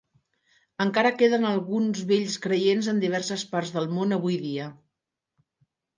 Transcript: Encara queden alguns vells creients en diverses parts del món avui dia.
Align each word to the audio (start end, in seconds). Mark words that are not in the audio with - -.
Encara 0.85 1.11
queden 1.17 1.45
alguns 1.49 2.01
vells 2.11 2.39
creients 2.47 2.89
en 2.95 3.03
diverses 3.05 3.47
parts 3.55 3.73
del 3.77 3.89
món 3.99 4.17
avui 4.19 4.43
dia. 4.47 4.71